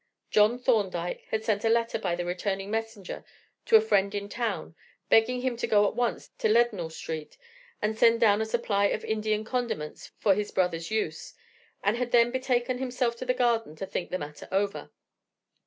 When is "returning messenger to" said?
2.25-3.75